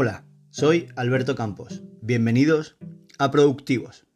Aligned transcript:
Hola, 0.00 0.24
soy 0.50 0.86
Alberto 0.94 1.34
Campos. 1.34 1.82
Bienvenidos 2.02 2.76
a 3.18 3.32
Productivos. 3.32 4.06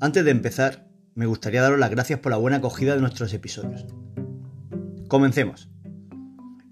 Antes 0.00 0.26
de 0.26 0.30
empezar, 0.30 0.86
me 1.14 1.24
gustaría 1.24 1.62
daros 1.62 1.78
las 1.78 1.90
gracias 1.90 2.20
por 2.20 2.30
la 2.30 2.36
buena 2.36 2.58
acogida 2.58 2.94
de 2.94 3.00
nuestros 3.00 3.32
episodios. 3.32 3.86
Comencemos. 5.08 5.70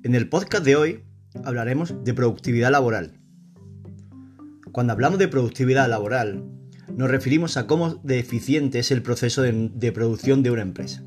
En 0.03 0.15
el 0.15 0.29
podcast 0.29 0.66
de 0.66 0.77
hoy 0.77 1.05
hablaremos 1.43 2.05
de 2.05 2.12
productividad 2.12 2.73
laboral. 2.73 3.23
Cuando 4.70 4.93
hablamos 4.93 5.19
de 5.19 5.29
productividad 5.29 5.88
laboral, 5.88 6.45
nos 6.95 7.11
referimos 7.11 7.57
a 7.57 7.66
cómo 7.66 8.02
de 8.05 8.19
eficiente 8.19 8.80
es 8.80 8.91
el 8.91 9.02
proceso 9.02 9.41
de, 9.41 9.70
de 9.73 9.93
producción 9.93 10.43
de 10.43 10.51
una 10.51 10.61
empresa. 10.61 11.02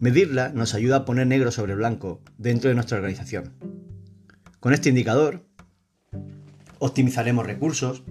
Medirla 0.00 0.50
nos 0.50 0.74
ayuda 0.74 0.96
a 0.96 1.04
poner 1.06 1.26
negro 1.26 1.50
sobre 1.50 1.74
blanco 1.74 2.20
dentro 2.36 2.68
de 2.68 2.74
nuestra 2.74 2.98
organización. 2.98 3.73
Con 4.64 4.72
este 4.72 4.88
indicador, 4.88 5.44
optimizaremos 6.78 7.44
recursos, 7.44 8.02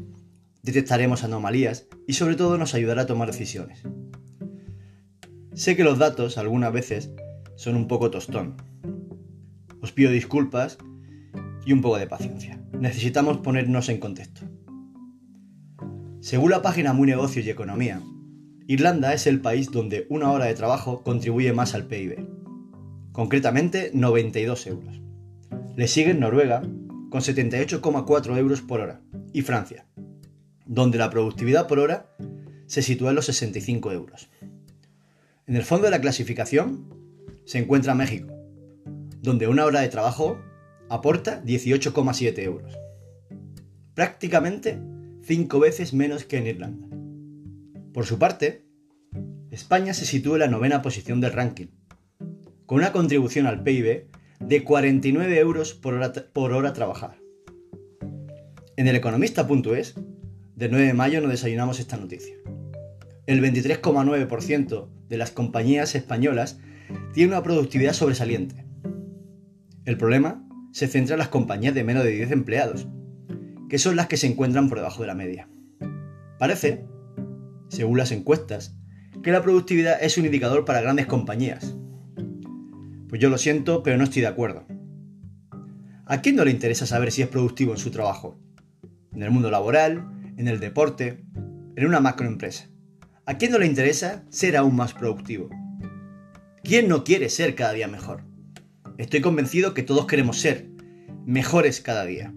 detectaremos 0.62 1.24
anomalías 1.24 1.88
y 2.06 2.14
sobre 2.14 2.36
todo 2.36 2.60
nos 2.60 2.76
ayudará 2.76 3.02
a 3.02 3.06
tomar 3.08 3.32
decisiones. 3.32 3.82
Sé 5.56 5.76
que 5.76 5.84
los 5.84 5.98
datos 5.98 6.38
algunas 6.38 6.72
veces 6.72 7.12
son 7.56 7.76
un 7.76 7.88
poco 7.88 8.12
tostón. 8.12 8.58
Os 9.82 9.94
pido 9.94 10.12
disculpas 10.12 10.78
y 11.66 11.74
un 11.74 11.82
poco 11.82 11.98
de 11.98 12.06
paciencia. 12.06 12.62
Necesitamos 12.80 13.40
ponernos 13.40 13.90
en 13.90 14.00
contexto. 14.00 14.42
Según 16.20 16.52
la 16.52 16.62
página 16.62 16.94
Muy 16.94 17.08
Negocios 17.08 17.48
y 17.48 17.50
Economía, 17.50 18.00
Irlanda 18.68 19.16
es 19.16 19.26
el 19.26 19.42
país 19.42 19.72
donde 19.72 20.06
una 20.08 20.30
hora 20.30 20.46
de 20.46 20.54
trabajo 20.54 21.02
contribuye 21.02 21.52
más 21.52 21.74
al 21.74 21.88
PIB, 21.88 22.28
concretamente 23.12 23.90
92 23.96 24.68
euros. 24.68 25.04
Le 25.76 25.88
siguen 25.88 26.20
Noruega 26.20 26.62
con 27.10 27.22
78,4 27.22 28.38
euros 28.38 28.62
por 28.62 28.80
hora 28.80 29.02
y 29.34 29.42
Francia, 29.42 29.88
donde 30.68 31.00
la 31.00 31.10
productividad 31.10 31.68
por 31.68 31.80
hora 31.80 32.16
se 32.68 32.84
sitúa 32.84 33.10
en 33.10 33.16
los 33.16 33.26
65 33.26 33.92
euros. 33.92 34.30
En 35.48 35.56
el 35.56 35.64
fondo 35.64 35.86
de 35.86 35.92
la 35.92 36.02
clasificación 36.02 36.94
se 37.46 37.58
encuentra 37.58 37.96
México, 37.96 38.32
donde 39.22 39.48
una 39.48 39.66
hora 39.66 39.82
de 39.82 39.90
trabajo 39.90 40.40
aporta 40.90 41.44
18,7 41.44 42.38
euros. 42.44 42.78
Prácticamente 43.96 44.80
5 45.24 45.60
veces 45.60 45.94
menos 45.94 46.24
que 46.24 46.38
en 46.38 46.48
Irlanda. 46.48 46.88
Por 47.94 48.06
su 48.06 48.20
parte, 48.20 48.64
España 49.50 49.96
se 49.96 50.06
sitúa 50.06 50.36
en 50.36 50.42
la 50.42 50.48
novena 50.48 50.84
posición 50.84 51.20
del 51.20 51.34
ranking, 51.34 51.68
con 52.68 52.78
una 52.78 52.92
contribución 52.92 53.48
al 53.48 53.64
PIB 53.64 54.08
de 54.48 54.64
49 54.64 55.40
euros 55.40 55.74
por 55.74 55.94
hora, 55.94 56.74
trabajada. 56.74 57.18
En 58.76 58.88
el 58.88 58.96
economista.es, 58.96 59.96
del 60.56 60.72
9 60.72 60.88
de 60.88 60.94
mayo, 60.94 61.22
nos 61.22 61.32
desayunamos 61.32 61.80
esta 61.80 61.98
noticia. 61.98 62.36
El 63.26 63.42
23,9% 63.42 64.90
de 65.10 65.18
las 65.18 65.32
compañías 65.32 65.96
españolas 65.96 66.60
tiene 67.14 67.34
una 67.34 67.44
productividad 67.44 67.94
sobresaliente. 67.94 68.66
El 69.86 69.98
problema 69.98 70.48
se 70.72 70.88
centra 70.88 71.16
en 71.16 71.20
las 71.20 71.30
compañías 71.30 71.74
de 71.74 71.84
menos 71.84 72.04
de 72.04 72.12
10 72.12 72.32
empleados, 72.32 72.88
que 73.70 73.80
son 73.80 73.96
las 73.96 74.08
que 74.08 74.18
se 74.18 74.28
encuentran 74.28 74.70
por 74.70 74.80
debajo 74.80 75.02
de 75.02 75.08
la 75.08 75.16
media. 75.16 75.48
Parece 76.40 76.86
según 77.74 77.98
las 77.98 78.12
encuestas, 78.12 78.76
que 79.24 79.32
la 79.32 79.42
productividad 79.42 80.02
es 80.02 80.18
un 80.18 80.26
indicador 80.26 80.64
para 80.64 80.82
grandes 80.82 81.08
compañías. 81.08 81.76
Pues 83.14 83.22
yo 83.22 83.30
lo 83.30 83.38
siento, 83.38 83.84
pero 83.84 83.96
no 83.96 84.06
estoy 84.06 84.24
de 84.24 84.28
acuerdo. 84.28 84.66
¿A 86.08 86.22
quién 86.24 86.36
no 86.36 86.46
le 86.46 86.50
interesa 86.50 86.88
saber 86.88 87.12
si 87.12 87.22
es 87.22 87.28
productivo 87.28 87.72
en 87.72 87.78
su 87.78 87.92
trabajo? 87.92 88.40
En 89.14 89.22
el 89.22 89.30
mundo 89.30 89.52
laboral, 89.52 90.34
en 90.36 90.48
el 90.48 90.60
deporte, 90.60 91.24
en 91.76 91.86
una 91.86 92.00
macroempresa. 92.00 92.72
¿A 93.28 93.38
quién 93.38 93.52
no 93.52 93.60
le 93.60 93.68
interesa 93.68 94.24
ser 94.30 94.58
aún 94.58 94.76
más 94.76 94.96
productivo? 94.96 95.52
¿Quién 96.64 96.88
no 96.88 97.04
quiere 97.04 97.30
ser 97.30 97.54
cada 97.54 97.74
día 97.74 97.88
mejor? 97.88 98.24
Estoy 98.98 99.22
convencido 99.22 99.76
que 99.76 99.84
todos 99.84 100.08
queremos 100.08 100.40
ser 100.40 100.72
mejores 101.24 101.82
cada 101.82 102.06
día. 102.06 102.34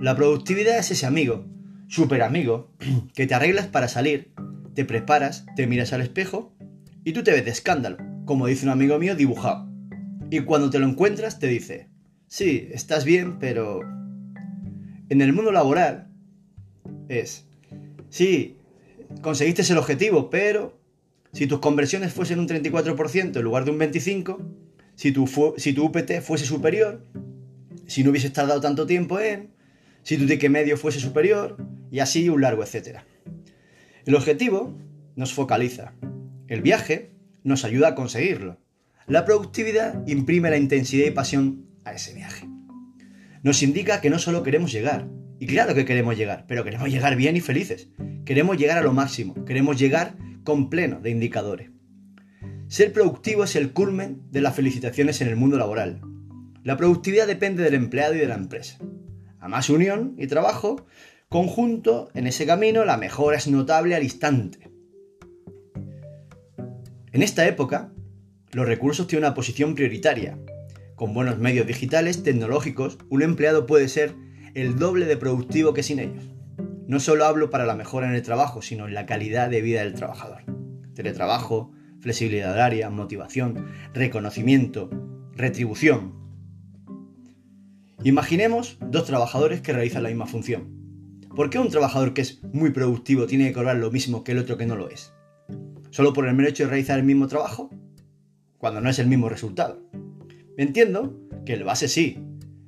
La 0.00 0.16
productividad 0.16 0.78
es 0.78 0.90
ese 0.90 1.04
amigo 1.04 1.44
súper 1.86 2.22
amigo, 2.22 2.72
que 3.14 3.26
te 3.26 3.34
arreglas 3.34 3.66
para 3.66 3.88
salir, 3.88 4.32
te 4.74 4.86
preparas, 4.86 5.44
te 5.54 5.66
miras 5.66 5.92
al 5.92 6.00
espejo 6.00 6.56
y 7.04 7.12
tú 7.12 7.22
te 7.22 7.32
ves 7.32 7.44
de 7.44 7.50
escándalo, 7.50 7.98
como 8.24 8.46
dice 8.46 8.64
un 8.64 8.72
amigo 8.72 8.98
mío 8.98 9.14
dibujado. 9.14 9.65
Y 10.30 10.40
cuando 10.40 10.70
te 10.70 10.78
lo 10.78 10.86
encuentras 10.86 11.38
te 11.38 11.46
dice, 11.46 11.88
sí, 12.26 12.68
estás 12.72 13.04
bien, 13.04 13.38
pero... 13.38 13.80
En 15.08 15.20
el 15.20 15.32
mundo 15.32 15.52
laboral 15.52 16.08
es, 17.08 17.46
sí, 18.08 18.56
conseguiste 19.22 19.62
el 19.70 19.78
objetivo, 19.78 20.30
pero 20.30 20.80
si 21.32 21.46
tus 21.46 21.60
conversiones 21.60 22.12
fuesen 22.12 22.40
un 22.40 22.48
34% 22.48 23.36
en 23.36 23.42
lugar 23.42 23.64
de 23.64 23.70
un 23.70 23.78
25%, 23.78 24.38
si 24.96 25.12
tu, 25.12 25.54
si 25.58 25.74
tu 25.74 25.84
UPT 25.84 26.20
fuese 26.22 26.44
superior, 26.44 27.04
si 27.86 28.02
no 28.02 28.10
hubieses 28.10 28.32
tardado 28.32 28.60
tanto 28.60 28.86
tiempo 28.86 29.20
en, 29.20 29.50
si 30.02 30.16
tu 30.16 30.26
ticket 30.26 30.50
medio 30.50 30.76
fuese 30.76 30.98
superior, 30.98 31.56
y 31.90 32.00
así 32.00 32.28
un 32.28 32.40
largo 32.40 32.62
etcétera. 32.62 33.04
El 34.06 34.14
objetivo 34.14 34.76
nos 35.14 35.32
focaliza. 35.32 35.92
El 36.48 36.62
viaje 36.62 37.10
nos 37.44 37.64
ayuda 37.64 37.88
a 37.88 37.94
conseguirlo. 37.94 38.58
La 39.08 39.24
productividad 39.24 40.04
imprime 40.08 40.50
la 40.50 40.56
intensidad 40.56 41.06
y 41.06 41.12
pasión 41.12 41.66
a 41.84 41.92
ese 41.92 42.12
viaje. 42.12 42.48
Nos 43.44 43.62
indica 43.62 44.00
que 44.00 44.10
no 44.10 44.18
solo 44.18 44.42
queremos 44.42 44.72
llegar, 44.72 45.08
y 45.38 45.46
claro 45.46 45.76
que 45.76 45.84
queremos 45.84 46.16
llegar, 46.16 46.44
pero 46.48 46.64
queremos 46.64 46.90
llegar 46.90 47.14
bien 47.14 47.36
y 47.36 47.40
felices. 47.40 47.88
Queremos 48.24 48.56
llegar 48.56 48.78
a 48.78 48.82
lo 48.82 48.92
máximo, 48.92 49.44
queremos 49.44 49.78
llegar 49.78 50.16
con 50.42 50.70
pleno 50.70 51.00
de 51.00 51.10
indicadores. 51.10 51.70
Ser 52.66 52.92
productivo 52.92 53.44
es 53.44 53.54
el 53.54 53.72
culmen 53.72 54.22
de 54.32 54.40
las 54.40 54.56
felicitaciones 54.56 55.20
en 55.20 55.28
el 55.28 55.36
mundo 55.36 55.56
laboral. 55.56 56.00
La 56.64 56.76
productividad 56.76 57.28
depende 57.28 57.62
del 57.62 57.74
empleado 57.74 58.16
y 58.16 58.18
de 58.18 58.26
la 58.26 58.34
empresa. 58.34 58.78
A 59.38 59.46
más 59.46 59.70
unión 59.70 60.16
y 60.18 60.26
trabajo, 60.26 60.84
conjunto, 61.28 62.08
en 62.14 62.26
ese 62.26 62.44
camino 62.44 62.84
la 62.84 62.96
mejora 62.96 63.36
es 63.36 63.46
notable 63.46 63.94
al 63.94 64.02
instante. 64.02 64.68
En 67.12 67.22
esta 67.22 67.46
época, 67.46 67.92
los 68.56 68.66
recursos 68.66 69.06
tienen 69.06 69.26
una 69.26 69.34
posición 69.34 69.74
prioritaria. 69.74 70.38
Con 70.94 71.12
buenos 71.12 71.36
medios 71.36 71.66
digitales, 71.66 72.22
tecnológicos, 72.22 72.96
un 73.10 73.20
empleado 73.20 73.66
puede 73.66 73.86
ser 73.86 74.14
el 74.54 74.78
doble 74.78 75.04
de 75.04 75.18
productivo 75.18 75.74
que 75.74 75.82
sin 75.82 75.98
ellos. 75.98 76.24
No 76.86 76.98
solo 76.98 77.26
hablo 77.26 77.50
para 77.50 77.66
la 77.66 77.74
mejora 77.74 78.08
en 78.08 78.14
el 78.14 78.22
trabajo, 78.22 78.62
sino 78.62 78.88
en 78.88 78.94
la 78.94 79.04
calidad 79.04 79.50
de 79.50 79.60
vida 79.60 79.80
del 79.80 79.92
trabajador. 79.92 80.44
Teletrabajo, 80.94 81.72
flexibilidad 82.00 82.54
horaria, 82.54 82.88
motivación, 82.88 83.66
reconocimiento, 83.92 84.88
retribución. 85.34 86.14
Imaginemos 88.04 88.78
dos 88.80 89.04
trabajadores 89.04 89.60
que 89.60 89.74
realizan 89.74 90.02
la 90.02 90.08
misma 90.08 90.24
función. 90.24 91.20
¿Por 91.36 91.50
qué 91.50 91.58
un 91.58 91.68
trabajador 91.68 92.14
que 92.14 92.22
es 92.22 92.42
muy 92.54 92.70
productivo 92.70 93.26
tiene 93.26 93.48
que 93.48 93.52
cobrar 93.52 93.76
lo 93.76 93.90
mismo 93.90 94.24
que 94.24 94.32
el 94.32 94.38
otro 94.38 94.56
que 94.56 94.64
no 94.64 94.76
lo 94.76 94.88
es? 94.88 95.12
¿Solo 95.90 96.14
por 96.14 96.26
el 96.26 96.34
mero 96.34 96.48
hecho 96.48 96.64
de 96.64 96.70
realizar 96.70 96.98
el 96.98 97.04
mismo 97.04 97.28
trabajo? 97.28 97.68
Cuando 98.58 98.80
no 98.80 98.90
es 98.90 98.98
el 98.98 99.06
mismo 99.06 99.28
resultado. 99.28 99.82
Entiendo 100.56 101.18
que 101.44 101.54
el 101.54 101.64
base 101.64 101.88
sí, 101.88 102.18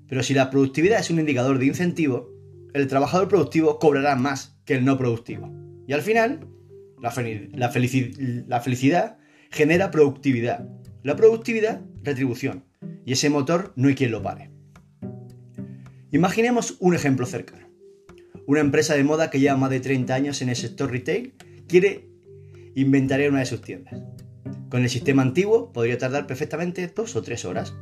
pero 0.09 0.23
si 0.23 0.35
la 0.35 0.51
productividad 0.51 1.01
es 1.01 1.11
un 1.11 1.21
indicador 1.21 1.59
de 1.59 1.67
incentivo, 1.67 2.31
el 2.73 2.87
trabajador 2.87 3.29
productivo 3.29 3.79
cobrará 3.79 4.17
más 4.17 4.59
que 4.65 4.75
el 4.75 4.85
no 4.85 4.99
productivo. 4.99 5.53
Y 5.87 5.93
al 5.93 6.03
final, 6.03 6.47
la, 7.01 7.11
felicidad 7.71 9.19
genera 9.51 9.91
productividad. 9.91 10.69
La 11.03 11.17
productividad, 11.17 11.83
retribución. 12.03 12.65
Y 13.05 13.13
ese 13.13 13.31
motor 13.31 13.73
no 13.77 13.89
hay 13.89 13.95
quien 13.95 14.11
lo 14.11 14.23
pare. 14.23 14.51
Imaginemos 16.11 16.77
un 16.81 16.95
ejemplo 16.95 17.27
cercano. 17.27 17.69
Una 18.47 18.61
empresa 18.61 18.95
de 18.95 19.05
moda 19.05 19.31
que 19.31 19.41
lleva 19.41 19.57
más 19.57 19.71
de 19.71 19.81
30 19.81 20.15
años 20.15 20.43
en 20.43 20.49
el 20.49 20.57
sector 20.57 20.91
retail 20.91 21.35
quiere 21.67 22.09
inventar 22.75 23.21
una 23.29 23.41
de 23.41 23.47
sus 23.47 23.61
tiendas. 23.61 24.03
Con 24.71 24.83
el 24.83 24.91
sistema 24.91 25.23
antiguo 25.23 25.73
podría 25.73 25.99
tardar 25.99 26.27
perfectamente 26.27 26.87
dos 26.89 27.17
o 27.17 27.23
tres 27.23 27.45
horas, 27.45 27.75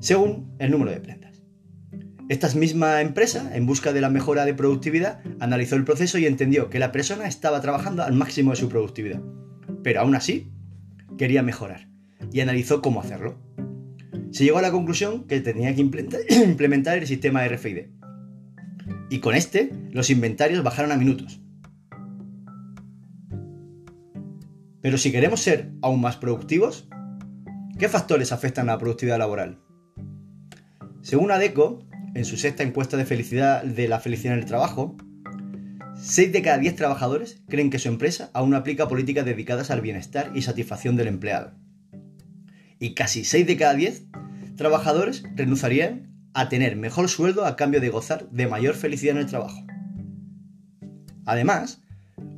según 0.00 0.54
el 0.58 0.70
número 0.70 0.90
de 0.90 1.00
prendas. 1.00 1.42
Esta 2.28 2.48
misma 2.54 3.00
empresa, 3.00 3.54
en 3.54 3.66
busca 3.66 3.92
de 3.92 4.00
la 4.00 4.08
mejora 4.08 4.44
de 4.44 4.54
productividad, 4.54 5.20
analizó 5.38 5.76
el 5.76 5.84
proceso 5.84 6.18
y 6.18 6.26
entendió 6.26 6.70
que 6.70 6.78
la 6.78 6.92
persona 6.92 7.26
estaba 7.26 7.60
trabajando 7.60 8.02
al 8.02 8.14
máximo 8.14 8.52
de 8.52 8.56
su 8.56 8.68
productividad, 8.68 9.20
pero 9.82 10.00
aún 10.00 10.14
así 10.14 10.50
quería 11.18 11.42
mejorar 11.42 11.88
y 12.32 12.40
analizó 12.40 12.80
cómo 12.80 13.00
hacerlo. 13.00 13.38
Se 14.30 14.44
llegó 14.44 14.58
a 14.58 14.62
la 14.62 14.70
conclusión 14.70 15.26
que 15.26 15.40
tenía 15.40 15.74
que 15.74 15.82
implementar 16.46 16.96
el 16.98 17.06
sistema 17.06 17.46
RFID, 17.46 17.88
y 19.10 19.18
con 19.18 19.34
este 19.34 19.70
los 19.90 20.08
inventarios 20.08 20.64
bajaron 20.64 20.90
a 20.90 20.96
minutos. 20.96 21.41
Pero 24.82 24.98
si 24.98 25.12
queremos 25.12 25.40
ser 25.40 25.70
aún 25.80 26.00
más 26.00 26.16
productivos, 26.16 26.88
¿qué 27.78 27.88
factores 27.88 28.32
afectan 28.32 28.68
a 28.68 28.72
la 28.72 28.78
productividad 28.78 29.18
laboral? 29.18 29.60
Según 31.02 31.30
ADECO, 31.30 31.86
en 32.14 32.24
su 32.24 32.36
sexta 32.36 32.64
encuesta 32.64 32.96
de 32.96 33.06
felicidad 33.06 33.62
de 33.62 33.88
la 33.88 34.00
felicidad 34.00 34.34
en 34.34 34.40
el 34.40 34.46
trabajo, 34.46 34.96
6 35.96 36.32
de 36.32 36.42
cada 36.42 36.58
10 36.58 36.74
trabajadores 36.74 37.42
creen 37.48 37.70
que 37.70 37.78
su 37.78 37.88
empresa 37.88 38.30
aún 38.34 38.54
aplica 38.54 38.88
políticas 38.88 39.24
dedicadas 39.24 39.70
al 39.70 39.80
bienestar 39.80 40.32
y 40.34 40.42
satisfacción 40.42 40.96
del 40.96 41.06
empleado. 41.06 41.52
Y 42.80 42.94
casi 42.94 43.24
6 43.24 43.46
de 43.46 43.56
cada 43.56 43.74
10 43.74 44.06
trabajadores 44.56 45.22
renunciarían 45.36 46.12
a 46.34 46.48
tener 46.48 46.74
mejor 46.76 47.08
sueldo 47.08 47.46
a 47.46 47.54
cambio 47.54 47.80
de 47.80 47.88
gozar 47.88 48.28
de 48.30 48.48
mayor 48.48 48.74
felicidad 48.74 49.14
en 49.16 49.22
el 49.22 49.28
trabajo. 49.28 49.64
Además, 51.24 51.82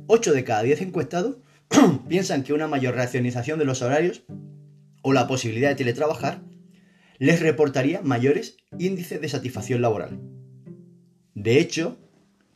8 0.05 0.33
de 0.33 0.43
cada 0.43 0.61
10 0.61 0.81
encuestados 0.81 1.37
piensan 2.09 2.43
que 2.43 2.53
una 2.53 2.67
mayor 2.67 2.95
racionalización 2.95 3.59
de 3.59 3.65
los 3.65 3.81
horarios 3.81 4.23
o 5.01 5.13
la 5.13 5.27
posibilidad 5.27 5.69
de 5.69 5.75
teletrabajar 5.75 6.43
les 7.17 7.39
reportaría 7.39 8.01
mayores 8.01 8.57
índices 8.77 9.21
de 9.21 9.29
satisfacción 9.29 9.81
laboral. 9.81 10.19
De 11.33 11.59
hecho, 11.59 11.97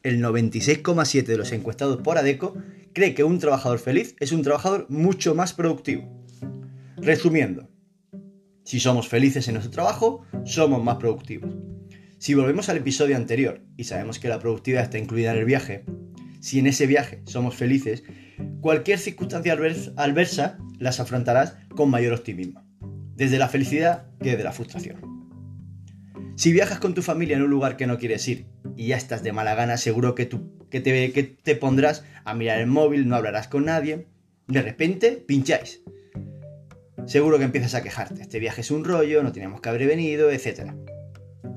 el 0.04 0.22
96,7% 0.22 1.26
de 1.26 1.38
los 1.38 1.52
encuestados 1.52 2.02
por 2.02 2.18
ADECO 2.18 2.56
cree 2.94 3.14
que 3.14 3.24
un 3.24 3.40
trabajador 3.40 3.80
feliz 3.80 4.16
es 4.20 4.32
un 4.32 4.42
trabajador 4.42 4.86
mucho 4.90 5.36
más 5.36 5.54
productivo. 5.54 6.10
Resumiendo, 6.98 7.70
si 8.64 8.80
somos 8.80 9.08
felices 9.08 9.48
en 9.48 9.56
nuestro 9.56 9.72
trabajo, 9.72 10.26
somos 10.46 10.84
más 10.84 10.98
productivos. 10.98 11.54
Si 12.18 12.34
volvemos 12.34 12.70
al 12.70 12.78
episodio 12.78 13.16
anterior 13.16 13.62
y 13.78 13.86
sabemos 13.86 14.20
que 14.20 14.28
la 14.28 14.40
productividad 14.40 14.84
está 14.84 14.98
incluida 14.98 15.32
en 15.32 15.38
el 15.38 15.46
viaje, 15.46 15.86
si 16.42 16.60
en 16.60 16.68
ese 16.68 16.86
viaje 16.86 17.22
somos 17.26 17.56
felices, 17.56 18.04
cualquier 18.62 19.00
circunstancia 19.00 19.54
adversa 19.54 20.58
las 20.80 21.00
afrontarás 21.00 21.56
con 21.76 21.90
mayor 21.90 22.14
optimismo, 22.14 22.64
desde 23.16 23.38
la 23.38 23.50
felicidad 23.50 24.08
que 24.22 24.32
desde 24.32 24.44
la 24.44 24.52
frustración. 24.52 25.20
Si 26.36 26.54
viajas 26.54 26.80
con 26.80 26.94
tu 26.94 27.02
familia 27.02 27.36
en 27.36 27.44
un 27.44 27.50
lugar 27.50 27.76
que 27.76 27.86
no 27.86 27.98
quieres 27.98 28.26
ir 28.28 28.46
y 28.78 28.88
ya 28.88 28.98
estás 28.98 29.24
de 29.24 29.34
mala 29.34 29.56
gana, 29.56 29.76
seguro 29.76 30.16
que, 30.16 30.26
tú, 30.26 30.68
que, 30.70 30.80
te, 30.80 31.12
que 31.12 31.24
te 31.24 31.56
pondrás 31.56 32.06
a 32.24 32.34
mirar 32.34 32.60
el 32.60 32.68
móvil, 32.68 33.10
no 33.10 33.18
hablarás 33.18 33.50
con 33.50 33.66
nadie. 33.66 34.08
De 34.48 34.62
repente, 34.62 35.12
pincháis. 35.28 35.82
Seguro 37.06 37.40
que 37.40 37.44
empiezas 37.44 37.76
a 37.76 37.84
quejarte. 37.84 38.22
Este 38.22 38.40
viaje 38.40 38.62
es 38.62 38.72
un 38.72 38.86
rollo, 38.86 39.22
no 39.22 39.34
teníamos 39.34 39.60
que 39.60 39.68
haber 39.68 39.86
venido, 39.86 40.32
etc. 40.32 40.72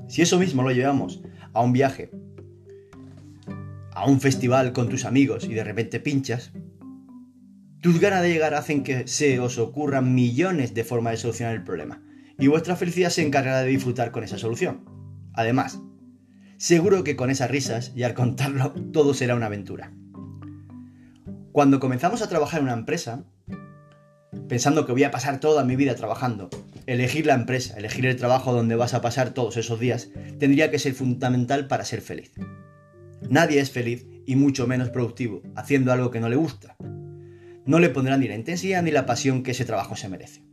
Si 0.09 0.21
eso 0.21 0.37
mismo 0.37 0.63
lo 0.63 0.71
llevamos 0.71 1.21
a 1.53 1.61
un 1.61 1.71
viaje, 1.71 2.11
a 3.91 4.05
un 4.05 4.19
festival 4.19 4.73
con 4.73 4.89
tus 4.89 5.05
amigos 5.05 5.45
y 5.45 5.53
de 5.53 5.63
repente 5.63 5.99
pinchas, 6.01 6.51
tus 7.83 7.99
ganas 7.99 8.21
de 8.21 8.29
llegar 8.29 8.53
hacen 8.53 8.81
que 8.81 9.09
se 9.09 9.41
os 9.41 9.57
ocurran 9.57 10.15
millones 10.15 10.73
de 10.73 10.85
formas 10.85 11.11
de 11.11 11.17
solucionar 11.17 11.53
el 11.53 11.65
problema 11.65 12.01
y 12.39 12.47
vuestra 12.47 12.77
felicidad 12.77 13.09
se 13.09 13.27
encargará 13.27 13.61
de 13.61 13.67
disfrutar 13.67 14.11
con 14.11 14.23
esa 14.23 14.37
solución. 14.37 14.85
Además, 15.33 15.81
seguro 16.55 17.03
que 17.03 17.17
con 17.17 17.29
esas 17.29 17.51
risas 17.51 17.91
y 17.93 18.03
al 18.03 18.13
contarlo 18.13 18.71
todo 18.93 19.13
será 19.13 19.35
una 19.35 19.47
aventura. 19.47 19.91
Cuando 21.51 21.81
comenzamos 21.81 22.21
a 22.21 22.29
trabajar 22.29 22.61
en 22.61 22.67
una 22.67 22.73
empresa, 22.73 23.25
pensando 24.47 24.85
que 24.85 24.93
voy 24.93 25.03
a 25.03 25.11
pasar 25.11 25.41
toda 25.41 25.65
mi 25.65 25.75
vida 25.75 25.95
trabajando, 25.95 26.49
elegir 26.85 27.25
la 27.25 27.33
empresa, 27.33 27.77
elegir 27.77 28.05
el 28.05 28.15
trabajo 28.15 28.53
donde 28.53 28.77
vas 28.77 28.93
a 28.93 29.01
pasar 29.01 29.31
todos 29.31 29.57
esos 29.57 29.81
días, 29.81 30.09
tendría 30.39 30.71
que 30.71 30.79
ser 30.79 30.93
fundamental 30.93 31.67
para 31.67 31.83
ser 31.83 31.99
feliz. 31.99 32.31
Nadie 33.29 33.59
es 33.59 33.71
feliz 33.71 34.07
y 34.25 34.37
mucho 34.37 34.67
menos 34.67 34.89
productivo 34.89 35.41
haciendo 35.57 35.91
algo 35.91 36.11
que 36.11 36.21
no 36.21 36.29
le 36.29 36.37
gusta. 36.37 36.77
No 37.65 37.79
le 37.79 37.89
pondrán 37.89 38.19
ni 38.19 38.27
la 38.27 38.35
intensidad 38.35 38.83
ni 38.83 38.91
la 38.91 39.05
pasión 39.05 39.43
que 39.43 39.51
ese 39.51 39.65
trabajo 39.65 39.95
se 39.95 40.09
merece. 40.09 40.43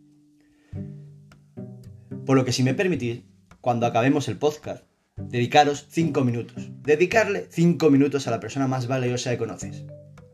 Por 2.24 2.36
lo 2.36 2.44
que 2.44 2.52
si 2.52 2.62
me 2.62 2.74
permitís, 2.74 3.22
cuando 3.60 3.86
acabemos 3.86 4.28
el 4.28 4.38
podcast, 4.38 4.84
dedicaros 5.16 5.86
5 5.90 6.24
minutos. 6.24 6.70
Dedicarle 6.82 7.46
5 7.50 7.90
minutos 7.90 8.26
a 8.26 8.30
la 8.30 8.40
persona 8.40 8.68
más 8.68 8.86
valiosa 8.86 9.30
que 9.30 9.38
conoces. 9.38 9.84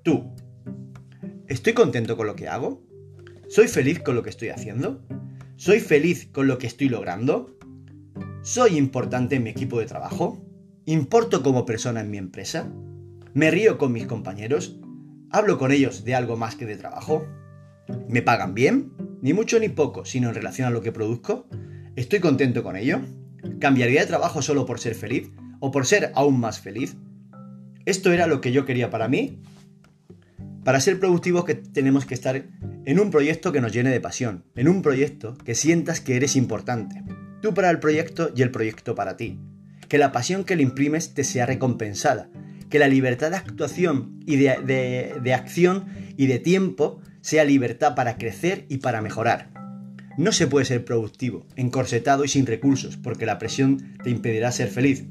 Tú. 0.03 0.33
¿Estoy 1.49 1.73
contento 1.73 2.17
con 2.17 2.27
lo 2.27 2.37
que 2.37 2.49
hago? 2.49 2.83
¿Soy 3.49 3.69
feliz 3.69 4.01
con 4.01 4.15
lo 4.15 4.23
que 4.23 4.31
estoy 4.31 4.49
haciendo? 4.49 5.05
¿Soy 5.57 5.81
feliz 5.81 6.29
con 6.31 6.47
lo 6.47 6.59
que 6.59 6.67
estoy 6.67 6.89
logrando? 6.89 7.57
¿Soy 8.43 8.77
importante 8.77 9.37
en 9.37 9.45
mi 9.45 9.51
equipo 9.51 9.79
de 9.79 9.87
trabajo? 9.87 10.45
¿Importo 10.85 11.43
como 11.43 11.65
persona 11.65 12.01
en 12.01 12.11
mi 12.11 12.19
empresa? 12.19 12.71
¿Me 13.35 13.51
río 13.51 13.79
con 13.79 13.93
mis 13.93 14.07
compañeros? 14.07 14.79
¿Hablo 15.31 15.59
con 15.59 15.73
ellos 15.73 16.05
de 16.05 16.15
algo 16.15 16.37
más 16.37 16.55
que 16.55 16.67
de 16.67 16.77
trabajo? 16.77 17.27
¿Me 18.09 18.23
pagan 18.23 18.55
bien? 18.55 18.93
Ni 19.21 19.33
mucho 19.33 19.59
ni 19.59 19.69
poco, 19.69 20.05
sino 20.05 20.29
en 20.29 20.35
relación 20.35 20.69
a 20.69 20.71
lo 20.71 20.83
que 20.83 20.93
produzco. 20.93 21.49
¿Estoy 21.97 22.21
contento 22.21 22.63
con 22.63 22.77
ello? 22.77 23.01
¿Cambiaría 23.59 24.01
de 24.01 24.07
trabajo 24.07 24.41
solo 24.41 24.67
por 24.67 24.79
ser 24.79 24.95
feliz? 24.95 25.31
¿O 25.59 25.73
por 25.73 25.85
ser 25.85 26.13
aún 26.15 26.39
más 26.39 26.61
feliz? 26.61 26.97
Esto 27.87 28.13
era 28.13 28.29
lo 28.29 28.41
que 28.41 28.53
yo 28.53 28.65
quería 28.65 28.89
para 28.89 29.09
mí. 29.09 29.43
Para 30.65 30.81
ser 30.81 31.01
productivos 31.01 31.45
que 31.45 31.55
tenemos 31.55 32.07
que 32.07 32.15
estar 32.15 32.47
en 32.85 33.01
un 33.01 33.11
proyecto 33.11 33.51
que 33.51 33.61
nos 33.61 33.73
llene 33.73 33.91
de 33.91 34.01
pasión, 34.01 34.45
en 34.55 34.69
un 34.69 34.81
proyecto 34.81 35.37
que 35.39 35.57
sientas 35.57 36.01
que 36.01 36.17
eres 36.17 36.37
importante. 36.37 37.03
Tú 37.43 37.53
para 37.53 37.71
el 37.71 37.81
proyecto 37.81 38.31
y 38.35 38.43
el 38.43 38.53
proyecto 38.53 38.95
para 38.95 39.17
ti. 39.17 39.41
Que 39.89 39.99
la 39.99 40.13
pasión 40.13 40.45
que 40.45 40.55
le 40.55 40.63
imprimes 40.63 41.15
te 41.15 41.25
sea 41.25 41.47
recompensada. 41.47 42.31
Que 42.71 42.79
la 42.79 42.89
libertad 42.89 43.31
de 43.31 43.37
actuación 43.37 44.21
y 44.27 44.37
de, 44.37 45.15
de 45.23 45.35
acción 45.35 45.87
y 46.17 46.27
de 46.27 46.39
tiempo 46.39 47.01
sea 47.21 47.45
libertad 47.45 47.95
para 47.95 48.19
crecer 48.19 48.67
y 48.69 48.79
para 48.79 49.03
mejorar. 49.03 49.51
No 50.17 50.33
se 50.33 50.47
puede 50.47 50.65
ser 50.65 50.85
productivo, 50.85 51.47
encorsetado 51.57 52.25
y 52.25 52.29
sin 52.29 52.47
recursos, 52.47 52.97
porque 52.97 53.27
la 53.27 53.39
presión 53.39 53.99
te 54.03 54.11
impedirá 54.11 54.51
ser 54.51 54.69
feliz. 54.69 55.05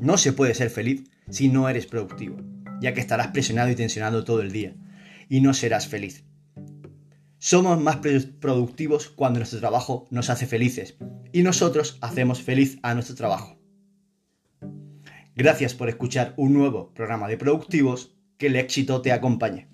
No 0.00 0.16
se 0.16 0.32
puede 0.32 0.54
ser 0.54 0.70
feliz 0.70 1.10
si 1.28 1.48
no 1.48 1.68
eres 1.68 1.86
productivo, 1.86 2.36
ya 2.80 2.94
que 2.94 3.00
estarás 3.00 3.28
presionado 3.28 3.70
y 3.70 3.74
tensionado 3.74 4.24
todo 4.24 4.40
el 4.40 4.52
día, 4.52 4.76
y 5.28 5.40
no 5.40 5.54
serás 5.54 5.88
feliz. 5.88 6.24
Somos 7.38 7.80
más 7.80 7.96
productivos 7.96 9.08
cuando 9.08 9.40
nuestro 9.40 9.58
trabajo 9.58 10.06
nos 10.10 10.30
hace 10.30 10.46
felices, 10.46 10.96
y 11.32 11.42
nosotros 11.42 11.98
hacemos 12.00 12.40
feliz 12.40 12.78
a 12.82 12.94
nuestro 12.94 13.16
trabajo. 13.16 13.57
Gracias 15.38 15.72
por 15.72 15.88
escuchar 15.88 16.34
un 16.36 16.52
nuevo 16.52 16.92
programa 16.94 17.28
de 17.28 17.38
Productivos, 17.38 18.12
que 18.38 18.48
el 18.48 18.56
éxito 18.56 19.02
te 19.02 19.12
acompañe. 19.12 19.68